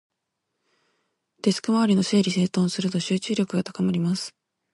[1.43, 4.33] デスクの周りを整理整頓すると、集中力が高まります。